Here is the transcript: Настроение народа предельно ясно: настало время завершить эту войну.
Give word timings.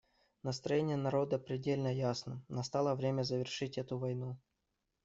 Настроение 0.41 0.97
народа 0.97 1.37
предельно 1.37 1.93
ясно: 1.93 2.41
настало 2.47 2.95
время 2.95 3.21
завершить 3.21 3.77
эту 3.77 3.99
войну. 3.99 4.35